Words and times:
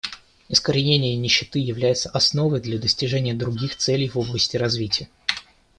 Искоренение 0.49 1.15
нищеты 1.15 1.59
является 1.59 2.09
основой 2.09 2.59
для 2.59 2.79
достижения 2.79 3.35
других 3.35 3.75
целей 3.75 4.09
в 4.09 4.17
области 4.17 4.57
развития. 4.57 5.09